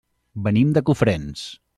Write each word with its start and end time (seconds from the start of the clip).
Venim 0.47 0.71
de 0.77 0.83
Cofrents. 0.87 1.45